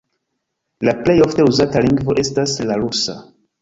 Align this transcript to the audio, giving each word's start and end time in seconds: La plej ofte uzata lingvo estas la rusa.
La 0.89 0.95
plej 1.03 1.17
ofte 1.27 1.47
uzata 1.51 1.85
lingvo 1.89 2.19
estas 2.27 2.61
la 2.73 2.83
rusa. 2.85 3.21